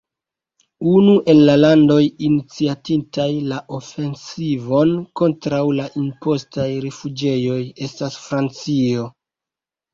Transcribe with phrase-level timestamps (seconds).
[0.91, 1.97] Unu el la landoj
[2.27, 9.11] iniciatintaj la ofensivon kontraŭ la impostaj rifuĝejoj estas Francio.